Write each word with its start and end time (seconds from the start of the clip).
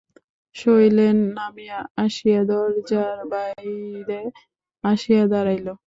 শৈলেন 0.55 1.17
নামিয়া 1.37 1.79
আসিয়া 1.97 2.41
দরজার 2.49 3.17
বাহিরে 3.31 4.21
আসিয়া 4.83 5.23
দাঁড়াইল। 5.31 5.67